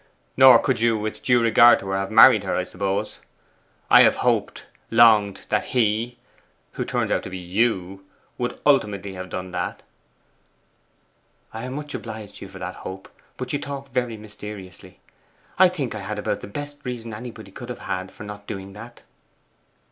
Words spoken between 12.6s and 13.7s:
hope. But you